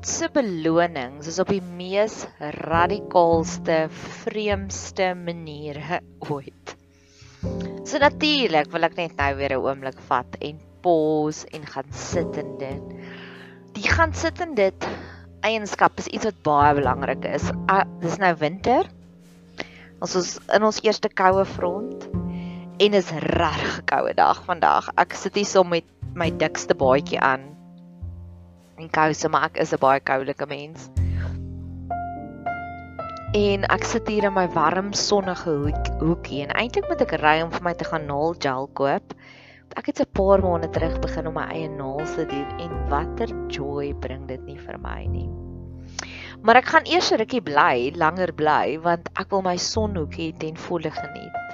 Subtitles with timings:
[0.00, 3.74] God se belonings is op die mees radikaalste,
[4.24, 5.98] vreemdste maniere
[6.32, 6.72] ooit.
[7.84, 12.40] So natuurlik wil ek net nou weer 'n oomblik vat en pause en gaan sit
[12.40, 12.96] in dit.
[13.76, 14.88] Die gaan sit in dit
[15.44, 17.52] eienskap is iets wat baie belangrik is.
[17.68, 18.88] Uh, dis nou winter.
[20.00, 22.08] Ons is in ons eerste koue front
[22.80, 24.94] en is reg koue dag vandag.
[24.96, 25.84] Ek sit hier so met
[26.16, 27.59] my dikste baadjie aan
[28.80, 30.90] en kouse, maar ek is 'n baie koulike mens.
[33.34, 37.36] En ek sit hier in my warm sonnige hoek, hoekie en eintlik moet ek ry
[37.42, 39.14] om vir my te gaan nail gel koop.
[39.76, 43.30] Ek het 'n paar maande terug begin om my eie naels te doen en watter
[43.48, 45.30] joy bring dit nie vir my nie.
[46.42, 50.56] Maar ek gaan eers 'n rukkie bly, langer bly want ek wil my sonhoekie ten
[50.56, 51.49] volle geniet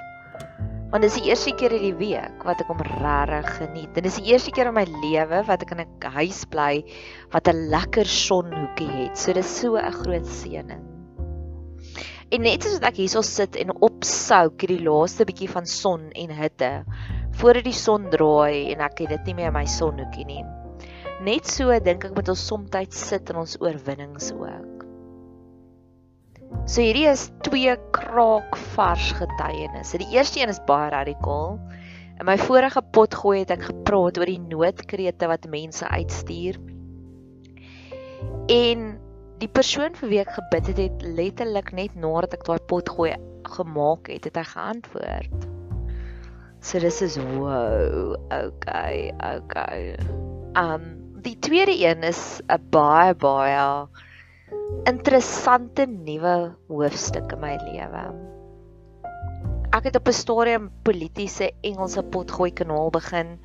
[0.91, 3.89] want dis die eerste keer in die week wat ek hom regtig geniet.
[3.97, 6.83] Dit is die eerste keer in my lewe wat ek in 'n huis bly
[7.33, 9.17] wat 'n lekker sonhoekie het.
[9.17, 10.85] So dis so 'n groot seëning.
[12.31, 16.71] En net soos ek hierso sit en opsouk hierdie laaste bietjie van son en hitte
[17.39, 20.43] voordat die son draai en ek het dit nie meer in my sonhoekie nie.
[21.23, 24.76] Net so dink ek met ons soms sit in ons oorwinnings ook.
[26.67, 29.99] So hierdie is twee kraak vars getuienisse.
[30.01, 31.57] Die eerste een is baie radikaal.
[32.19, 36.57] In my vorige pot gooi het ek gepraat oor die noodkrete wat mense uitstuur.
[38.51, 38.87] En
[39.39, 43.13] die persoon vir wie ek gebid het, het letterlik net nadat ek daai pot gooi
[43.47, 45.47] gemaak het, het hy geantwoord.
[46.59, 48.17] So dis is wow.
[48.33, 49.95] Okay, okay.
[50.57, 53.87] Um die tweede een is 'n baie baie
[54.87, 58.03] interessante nuwe hoofstuk in my lewe.
[59.75, 63.39] Ek het op 'n stadium politieke Engelse potgooi kanaal begin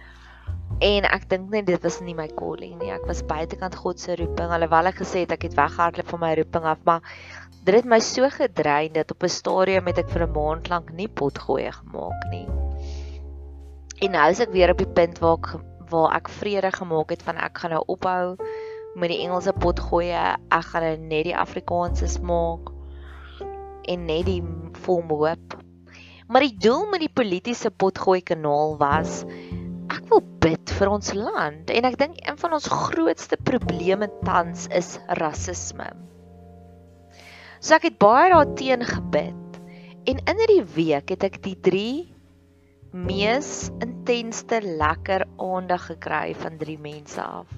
[0.80, 2.90] en ek dink net dit was nie my calling nie.
[2.90, 6.34] Ek was buitekant God se roeping alhoewel ek gesê het ek het weghardloop van my
[6.34, 7.02] roeping af, maar
[7.64, 10.92] dit het my so gedrein dat op 'n stadium het ek vir 'n maand lank
[10.92, 12.48] nie potgooi gemaak nie.
[14.02, 17.22] En nou is ek weer op die punt waar ek waar ek vrede gemaak het
[17.22, 18.36] van ek gaan nou ophou
[18.94, 20.10] met die Engelse pot gooi.
[20.12, 22.72] Ek gaan net die Afrikaanse smaak
[23.88, 24.42] en net die
[24.84, 25.58] vol hoop.
[26.32, 29.22] Maar die doel met die politieke potgooi kanaal was
[29.92, 34.68] ek wil bid vir ons land en ek dink een van ons grootste probleme tans
[34.72, 35.90] is rasisme.
[37.60, 39.60] So ek het baie daarteen gebid
[40.08, 41.84] en in hierdie week het ek die 3
[42.92, 47.48] mees intensste lekker aandag gekry van drie mense af.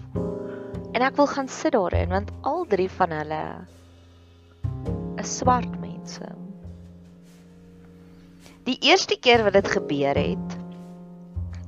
[0.94, 3.43] En ek wil gaan sit daarin want al drie van hulle
[5.19, 6.29] is swart mense.
[8.64, 10.55] Die eerste keer wat dit gebeur het.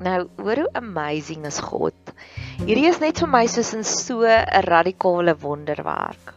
[0.00, 2.12] Nou, hoor hoe amazing is God.
[2.62, 6.34] Hierdie is net vir my soos 'n so 'n radikale wonderwerk.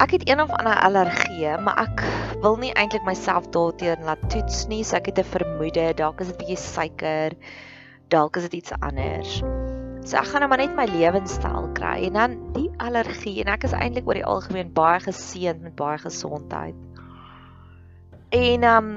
[0.00, 2.04] Ek het een of ander allergie, maar ek
[2.40, 6.28] wil nie eintlik myself daarteenoor laat toets nie, so ek het 'n vermoede dalk is
[6.28, 7.36] dit bietjie suiker,
[8.08, 9.42] dalk is dit iets anders.
[10.04, 13.66] So ek gaan nou maar net my lewenstyl kry en dan die allergie en ek
[13.68, 16.76] is eintlik oor die algemeen baie geseënd met baie gesondheid.
[18.36, 18.90] En um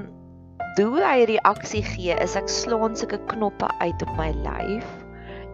[0.78, 4.88] hoe hy reaksie gee is ek slaan sulke knoppe uit op my lyf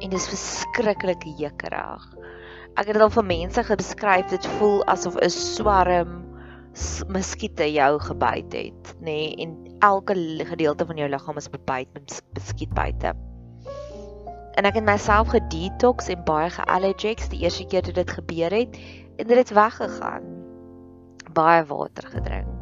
[0.01, 2.07] en dis verskriklik jekkerig.
[2.79, 6.15] Ek het dit al vir mense beskryf dit voel asof 'n swarm
[7.11, 10.15] muskiete jou gebyt het, nê, nee, en elke
[10.47, 13.13] gedeelte van jou liggaam is bebyt met muskietbyte.
[14.61, 18.75] En ek het myself gedetox en baie geallergics die eerste keer toe dit gebeur het
[19.17, 20.27] en dit het weggegaan.
[21.33, 22.60] Baie water gedrink.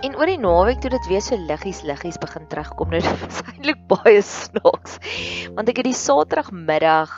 [0.00, 3.82] En oor die naweek toe dit weer so liggies liggies begin terugkom, dit was eintlik
[3.90, 4.94] baie snaaks.
[5.58, 7.12] Want ek het die Saterdagmiddag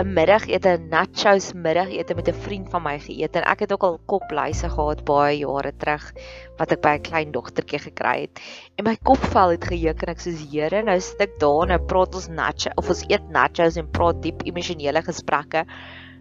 [0.00, 3.98] 'n middagete, nachos middagete met 'n vriend van my geëet en ek het ook al
[4.08, 6.08] kopluise gehad baie jare terug
[6.56, 8.40] wat ek by 'n klein dogtertjie gekry het.
[8.78, 11.82] En my kopvel het gejuk en ek sê: "Here, nou sit ek daar en nou
[11.84, 15.66] praat ons nachos of ons eet nachos en praat diep emosionele gesprekke."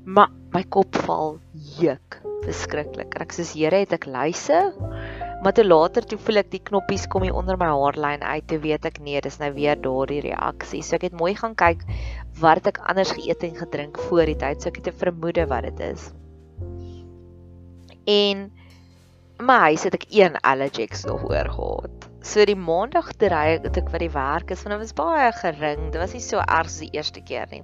[0.04, 1.40] Maar my kop val
[1.80, 3.16] juk verskriklik.
[3.22, 4.74] Ek sê: "Here, het ek luise?"
[5.42, 8.44] Maar toe later toe voel ek die knoppies kom hier onder my haarlyn uit.
[8.50, 10.84] Toe weet ek nee, dis nou weer daardie reaksie.
[10.86, 11.82] So ek het mooi gaan kyk
[12.44, 14.62] wat ek anders geëet en gedrink voor die tyd.
[14.62, 16.12] So ek het 'n vermoede wat dit is.
[18.06, 18.52] En
[19.42, 22.08] my huis het ek een allergies nog oor gehad.
[22.22, 25.32] So die maandag toe ry ek ek vir die werk is, want dit was baie
[25.42, 25.90] gering.
[25.92, 27.64] Dit was nie so erg as die eerste keer nie.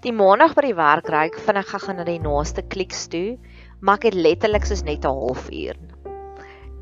[0.00, 3.36] Die maandag by die werk ry ek vinnig gaan na die naaste kliks toe,
[3.80, 5.76] maar ek het letterlik soos net 'n halfuur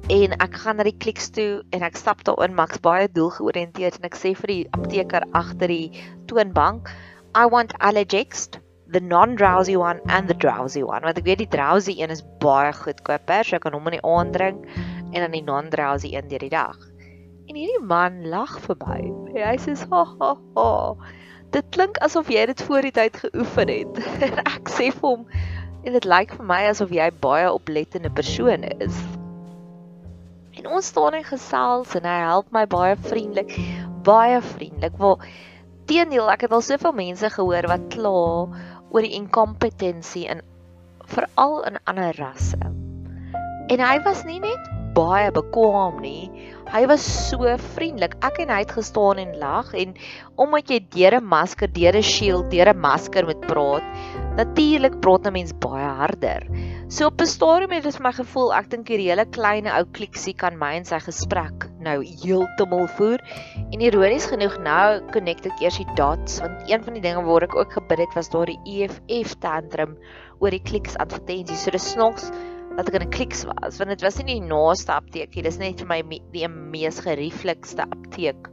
[0.09, 2.55] en ek gaan na die kliks toe en ek stap daar in.
[2.55, 6.93] Max baie doelgeoriënteerd en ek sê vir die apteker agter die toonbank
[7.35, 8.47] I want Allergex
[8.87, 11.03] the non-drowsy one and the drowsy one.
[11.03, 14.05] Want ek weet die drowsy een is baie goedkoper so ek kan hom in die
[14.07, 14.63] aand drink
[15.11, 16.79] en dan die non-drowsy een deur die dag.
[17.51, 19.03] En hierdie man lag verby.
[19.35, 20.71] Hy sê ha ha ha.
[21.55, 24.03] Dit klink asof jy dit voor die tyd geoefen het.
[24.31, 25.27] En ek sê vir hom
[25.83, 28.99] en dit lyk vir my asof jy baie oplettende persoon is
[30.67, 33.53] En ons staan en gesels en hy help my baie vriendelik,
[34.03, 34.97] baie vriendelik.
[34.99, 35.23] Waar
[35.87, 38.15] teenoor ek het al soveel mense gehoor wat kla
[38.91, 40.43] oor die incompetensie in
[41.07, 42.59] veral in ander rasse.
[43.71, 44.67] En hy was nie net
[44.97, 46.27] baie bekwam nie.
[46.73, 47.47] Hy was so
[47.77, 48.17] vriendelik.
[48.27, 49.95] Ek en hy het gestaan en lag en
[50.35, 53.87] omdat jy deur 'n masker, deur 'n shield, deur 'n masker moet praat,
[54.35, 56.43] natuurlik praat 'n mens baie harder.
[56.89, 59.81] So op 'n stadium het dit vir my gevoel ek dink hierdie hele klein ou
[59.97, 63.19] kliksie kan my en sy gesprek nou heeltemal voer.
[63.75, 67.43] En ironies genoeg nou connect ek eers die dots want een van die dinge waar
[67.43, 69.99] ek ook gebid het was daar die EFF tantrum
[70.39, 71.65] oor die kliks advertensies.
[71.67, 72.31] So dis snogs
[72.77, 75.43] dat ek in 'n kliks was want dit was nie die naaste apteek nie.
[75.43, 76.03] Dis net vir my
[76.33, 78.47] die mees gerieflikste apteek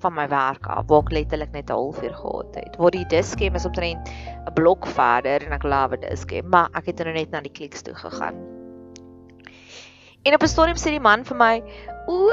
[0.00, 2.76] van my werk af waar ek letterlik net 'n halfuur gehad het.
[2.76, 4.08] Waar die diskem is omtrent
[4.48, 7.52] 'n blok verder en ek love dit diskem, maar ek het nou net na die
[7.52, 8.34] kliks toe gegaan.
[10.22, 11.62] En op 'n stadium sê die man vir my,
[12.06, 12.30] "O,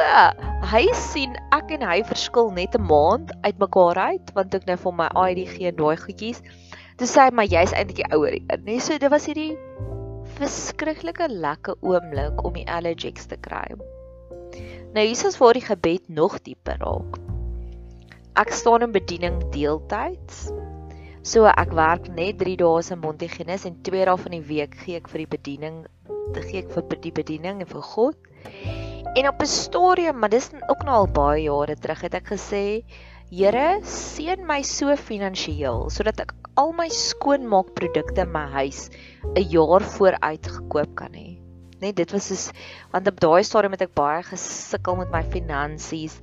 [0.71, 4.93] hy sien ek en hy verskil net 'n maand uitmekaar uit want ek nou vir
[4.93, 6.41] my ID gee daai goedjies."
[6.97, 9.57] Toe sê hy, "Maar jy's eintlik die ouer een." Nee, so dit was hierdie
[10.37, 13.75] verskriklike lekker oomblik om die allergies te kry.
[14.93, 17.36] Nou hier is waar die gebed nog dieper raak
[18.37, 20.47] ek staan in bediening deeltyds.
[21.25, 24.99] So ek werk net 3 dae se Montigenes en 2 dae van die week gee
[25.01, 25.83] ek vir die bediening,
[26.35, 28.15] te gee ek vir die bediening en vir God.
[29.17, 32.83] En op 'n stadium, maar dis ook nou al baie jare terug het ek gesê,
[33.27, 38.87] Here, seën my so finansiëel sodat ek al my skoonmaakprodukte in my huis
[39.35, 41.35] 'n jaar vooruit gekoop kan hê.
[41.81, 42.45] Net dit was soos
[42.93, 46.15] want op daai stadium het ek baie gesukkel met my finansies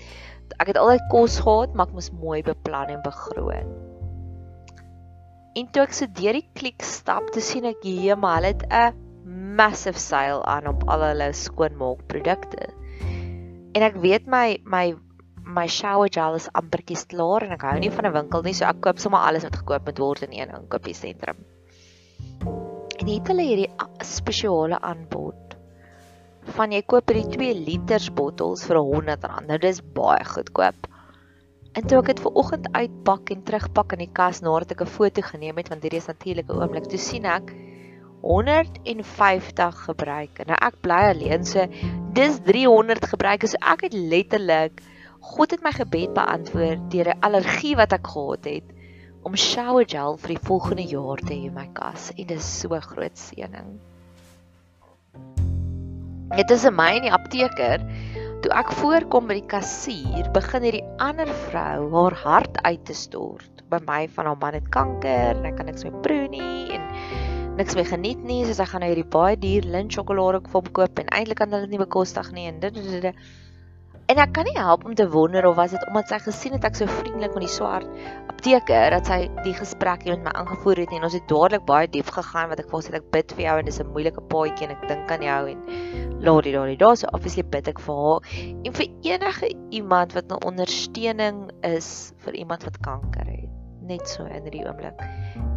[0.58, 3.68] ek het altyd kos gehad, maar ek moes mooi beplan en begroot.
[5.54, 8.64] En toe ek so deur die klik stap, te sien ek hier maar hulle het
[8.66, 12.68] 'n massive sale aan op al hulle skoonmaakprodukte.
[13.74, 14.94] En ek weet my my
[15.44, 18.64] my shower gel is amperkies klaar en ek hou nie van 'n winkel nie, so
[18.64, 21.36] ek koop sommer alles wat gekoop moet word in een inkopiesentrum.
[22.98, 23.70] En het hulle hierdie
[24.00, 25.43] spesiale aanbod
[26.56, 29.46] van jy koop hierdie 2 liters bottels vir R100.
[29.48, 30.88] Nou dis baie goedkoop.
[31.74, 34.94] En toe ek dit ver oggend uitpak en terugpak in die kas nadat ek 'n
[34.96, 37.50] foto geneem het want hierdie is natuurlik 'n oomblik, toe sien ek
[38.22, 40.46] 150 gebruik.
[40.46, 41.66] Nou ek bly alleen, so
[42.12, 43.46] dis 300 gebruik.
[43.46, 44.80] So ek het letterlik
[45.20, 48.68] God het my gebed beantwoord deur 'n allergie wat ek gehad het
[49.24, 52.60] om shower gel vir die volgende jaar te hê in my kas en dit is
[52.60, 53.80] so groot seëning.
[56.34, 57.78] Dit is 'n my in die apteker.
[58.42, 63.62] Toe ek voorkom by die kassier, begin hierdie ander vrou haar hart uit te stort.
[63.70, 66.82] By my van haar man het kanker en ek kan niks meer proe nie en
[67.54, 71.14] niks meer geniet nie, soos hy gaan nou hierdie baie duur Lindt sjokolade koop en
[71.14, 73.14] eintlik kan hulle dit nie bekostig nie en dit dit dit.
[74.12, 76.64] En ek kan nie help om te wonder of was dit omdat sy gesien het
[76.68, 77.88] ek so vriendelik met die swart
[78.28, 81.88] apteker dat sy die gesprek hier met my aangevoer het en ons het dadelik baie
[81.88, 84.76] diep gegaan wat ek sy ek bid vir jou en dis 'n moeilike paadjie en
[84.76, 85.64] ek dink aan jou en
[86.20, 88.20] laat dit daar daar so obviously bid ek vir haar
[88.64, 93.48] en vir enige iemand wat 'n ondersteuning is vir iemand wat kanker het
[93.84, 95.00] net so in hierdie oomblik.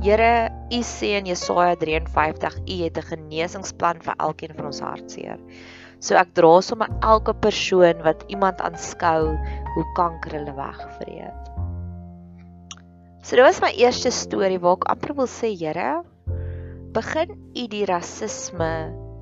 [0.04, 5.40] Here, U sê in Jesaja 53, U het 'n genesingsplan vir elkeen van ons hartseer.
[6.00, 9.34] So ek dra sommer elke persoon wat iemand aanskou
[9.74, 11.44] hoe kanker hulle wegvreet.
[13.28, 16.04] So dit was my eerste storie waar ek amper wil sê, Here,
[16.96, 18.72] begin U die rasisme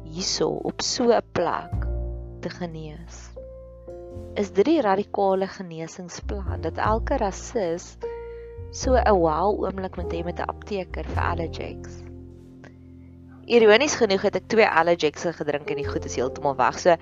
[0.05, 1.87] hierso op so 'n plek
[2.41, 3.17] te genees.
[4.35, 7.97] Is dit die radikale genesingsplan dat elke rasis
[8.71, 12.04] so 'n wow oomblik met hê met 'n apteker vir allergies?
[13.45, 16.79] Ironies genoeg het ek twee allergies gedrink en die goed is heeltemal weg.
[16.81, 16.95] So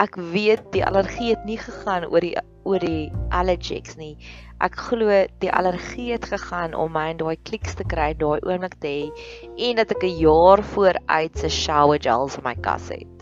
[0.00, 2.32] ek weet die allergie het nie gegaan oor die
[2.64, 4.14] oor die allergies nie.
[4.64, 8.80] Ek glo die allergie het gegaan om my in daai kliks te kry, daai oomblik
[8.80, 9.28] te hê
[9.68, 13.19] en dat ek 'n jaar vooruit se shower gels in my kas het.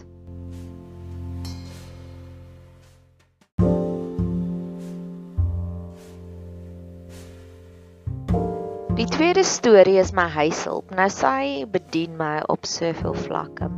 [9.09, 10.91] Die tweede storie is my huishulp.
[10.93, 13.71] Nou sy bedien my op soveel vlakke.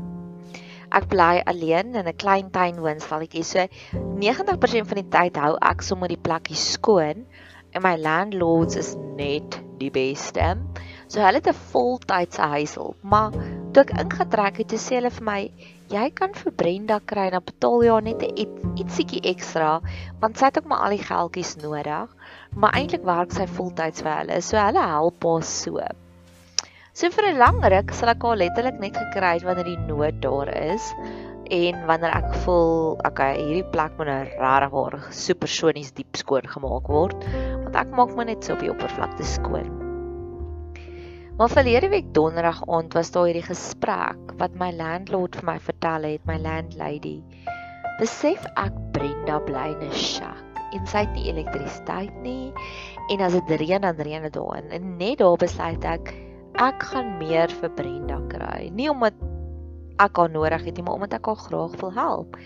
[0.91, 3.45] Ek bly alleen in 'n klein tuin woonstalletjie.
[3.47, 7.23] So 90% van die tyd hou ek sommer die plekkie skoon
[7.71, 10.59] en my landlords is net die beste.
[11.07, 13.31] So hulle het 'n voltydse huishulp, maar
[13.73, 15.41] toe ek ingetrek het, het sê hulle vir my,
[15.91, 18.37] "Jy kan vir Brenda kry en dan betaal jy haar net 'n
[18.77, 19.81] ietsiekie ekstra,
[20.21, 22.09] want sy het ook maar al die geldjies nodig."
[22.59, 24.39] maar eintlik werk sy voltyds vir hulle.
[24.43, 25.83] So hulle help haar so.
[26.93, 30.21] So vir 'n lang ruk sal ek haar letterlik net gekry het wanneer die nood
[30.23, 30.95] daar is
[31.51, 36.87] en wanneer ek voel, okay, hierdie plek moet nou regtig waar supersonies diep skoon gemaak
[36.87, 37.25] word,
[37.65, 39.90] want ek maak maar net so op die oppervlakte skoon.
[41.41, 46.03] Maar verlede week donderdag aand was daar hierdie gesprek wat my landlord vir my vertel
[46.05, 47.15] het, my landlady.
[47.97, 52.53] Besef ek Brenda bly in 'n shack en sy het nie elektrisiteit nie
[53.09, 56.13] en as dit reën dan reën dit daarin en net daar besluit ek
[56.61, 58.69] ek gaan meer vir Brenda kry.
[58.69, 59.17] Nie omdat
[59.97, 62.37] ek haar nodig het nie maar omdat ek haar graag wil help.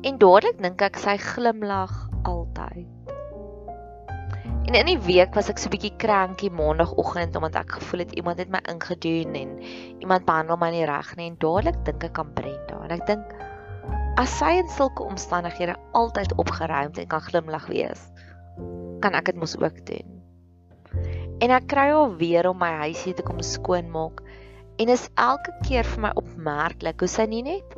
[0.00, 2.88] En dadelik dink ek sy glimlag altyd
[4.70, 8.38] en in die week was ek so bietjie krankie maandagooggend omdat ek gevoel het iemand
[8.38, 9.56] het my ingedoen en
[9.98, 11.26] iemand behandel my nie reg nie.
[11.32, 12.78] En dadelik dink ek aan Brenda.
[12.86, 13.32] En ek dink
[14.20, 18.02] As sy in sulke omstandighede altyd opgeruimd en kan glimlag wees,
[19.00, 20.18] kan ek dit mos ook doen.
[21.40, 24.20] En ek kry haar weer om my huisie te kom skoonmaak.
[24.82, 27.74] En is elke keer vir my opmerklik hoe sy nie net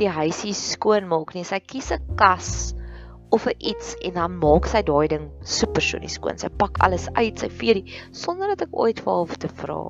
[0.00, 2.74] die huisie skoonmaak nie, sy kies 'n kas
[3.34, 6.38] of 'n iets en dan maak sy daai ding super skoon skoon.
[6.38, 9.82] Sy pak alles uit, sy vee die sonder dat ek ooit vir haar te vra.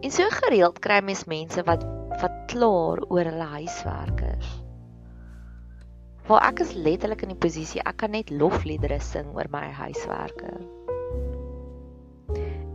[0.00, 1.84] En so gereeld kry mens mense wat
[2.20, 4.48] wat klaar oor hulle huiswerkers.
[6.28, 10.52] Waar ek is letterlik in die posisie ek kan net lofliedere sing oor my huiswerke.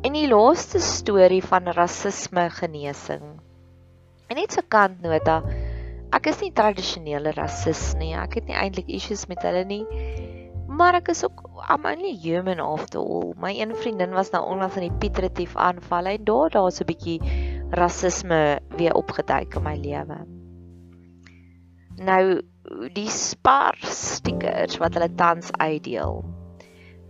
[0.06, 3.26] En die laaste storie van rasisme genesing.
[4.30, 5.42] En net so kantnota,
[6.26, 8.16] ek is nie tradisionele rasis nie.
[8.18, 9.84] Ek het nie eintlik issues met hulle nie.
[10.66, 13.36] Maar ek is ook I'm only human after all.
[13.38, 16.90] My een vriendin was nou onlangs in die Piet Retief aanval en daar daar's 'n
[16.90, 17.20] bietjie
[17.78, 20.18] rasisme weer opgeduik in my lewe.
[22.02, 22.42] Nou
[22.98, 26.26] die spar stickers wat hulle tans uitdeel.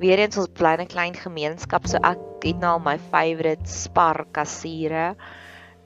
[0.04, 5.16] Weereens ons bly 'n klein gemeenskap, so ek het nou al my favourite spar kassiere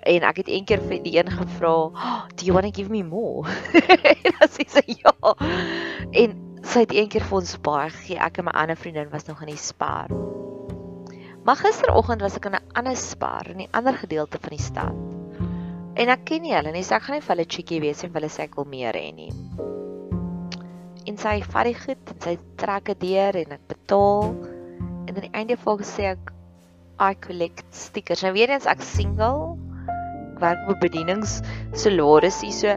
[0.08, 3.03] en ek het eendag vir die een gevra, oh, "Do you want to give me
[3.03, 3.50] more?"
[4.27, 5.13] en sy sê ja.
[6.12, 8.20] En sy het eendag vir ons baie gegee.
[8.20, 10.12] Ek en my ander vriendin was nog in die spar.
[11.44, 14.96] Maar gisteroggend was ek in 'n ander spar in 'n ander gedeelte van die stad.
[15.96, 18.12] En ek ken nie hulle nie, so ek gaan nie vir hulle cheeky wees en
[18.12, 19.34] vir hulle sê ek wil meer hê nie.
[21.08, 24.24] En sy vat die goed sy trek dit deur en ek betaal.
[25.08, 26.32] En aan die einde van sê ek
[27.00, 28.24] I collect stickers.
[28.24, 29.69] Nou weer eens ek single
[30.41, 31.39] werk op bedienings
[31.72, 32.67] salaris hier so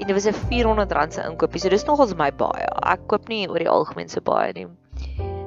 [0.00, 1.60] en dit was 'n R400 se inkoopie.
[1.60, 2.66] So dis nogals my baie.
[2.82, 4.66] Ek koop nie oor die algemeen so baie nie.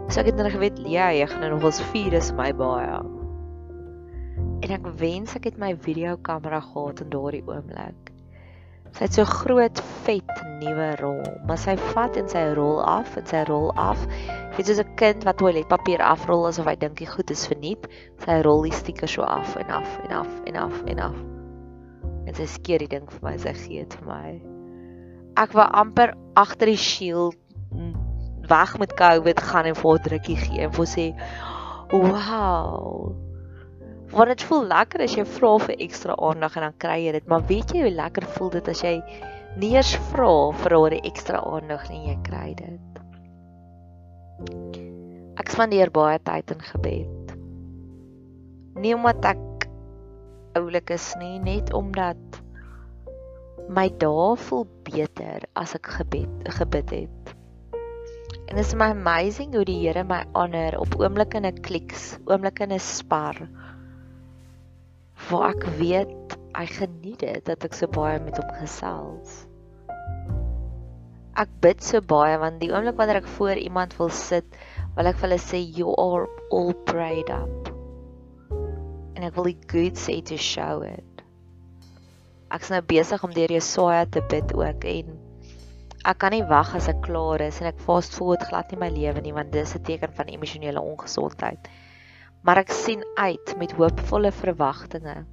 [0.10, 3.02] So ek het net geweet, ja, jy gaan nou nog ons vier is my baie.
[4.62, 8.12] En ek wens ek het my videokamera gehad in daardie oomblik.
[8.94, 13.26] Sy het so groot vet nuwe rol, maar sy vat en sy rol af en
[13.26, 14.08] sy rol af
[14.56, 17.90] Dit is 'n kind wat toiletpapier afrol asof hy dink die goed is verniet.
[18.26, 21.16] Sy rol die stiker so af en af en af en af en af.
[21.16, 21.33] En
[22.32, 24.28] sy skeer die ding vir my, sy gee dit vir my.
[25.40, 27.36] Ek wou amper agter die shield
[28.48, 31.06] weg met COVID gaan en vir 'n drukkie gee en vir sê,
[31.92, 33.16] "Wow."
[34.14, 37.28] Want dit voel lekker as jy vra vir ekstra aandag en dan kry jy dit,
[37.28, 39.04] maar weet jy hoe lekker voel dit as jy
[39.58, 43.00] nie eers vra vir die ekstra aandag nie jy kry dit.
[45.40, 47.34] Ek spandeer baie tyd in gebed.
[48.76, 49.53] Nie omdat ek
[50.58, 52.42] oulik is nie, net omdat
[53.74, 57.34] my dae voel beter as ek gebed gebid het.
[58.50, 62.18] En dit is my amazing hoe die Here my honor op oomblikke in 'n kliks,
[62.28, 63.40] oomblikke in 'n spar.
[65.30, 69.48] Waar ek weet hy geniet dit dat ek so baie met hom gesels.
[71.34, 74.46] Ek bid so baie want die oomblik wanneer ek voor iemand wil sit,
[74.96, 77.73] wil ek vir hulle sê you are all prayed up.
[79.14, 81.22] En ek wil die good say to show it.
[82.54, 85.14] Ek's nou besig om deur Jesaja te bid ook en
[86.04, 88.90] ek kan nie wag as ek klaar is en ek fast forward glad nie my
[88.94, 91.70] lewe nie want dis 'n teken van emosionele ongesondheid.
[92.44, 95.24] Maar ek sien uit met hoopvolle verwagtinge.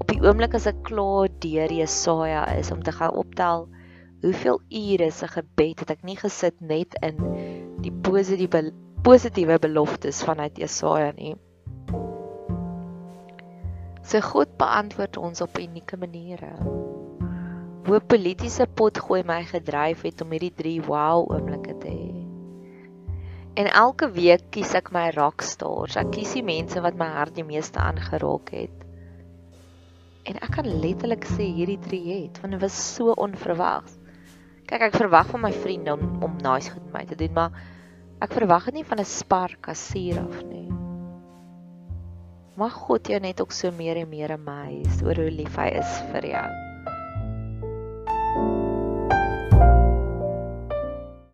[0.00, 3.68] Op die oomblik as ek klaar deur Jesaja is om te gaan optel
[4.22, 7.20] hoeveel ure se gebed het ek nie gesit net in
[7.84, 8.70] die positiewe
[9.04, 11.36] positiewe beloftes vanuit Jesaja nie.
[14.10, 16.50] So God beantwoord ons op unieke maniere
[17.86, 22.10] hoe politieke pot gooi my gedryf het om hierdie 3 wow oomblikke te hê.
[23.58, 25.96] En elke week kies ek my rockstars.
[25.98, 28.84] Ek kies die mense wat my hart die meeste aangeraak het.
[30.30, 33.96] En ek kan letterlik sê hierdie 3 het want dit was so onverwags.
[34.70, 37.62] Kyk, ek verwag van my vriende om om nice goed met my te doen, maar
[38.22, 40.69] ek verwag dit nie van 'n spar kassier af nie.
[42.60, 45.94] Mag God jou net ook so meer en meer amaze oor hoe lief hy is
[46.12, 46.69] vir jou.